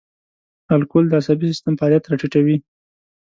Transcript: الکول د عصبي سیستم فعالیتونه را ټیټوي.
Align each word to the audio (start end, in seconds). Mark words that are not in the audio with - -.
الکول 0.75 1.05
د 1.09 1.13
عصبي 1.19 1.45
سیستم 1.51 1.73
فعالیتونه 1.79 2.13
را 2.15 2.19
ټیټوي. 2.21 2.57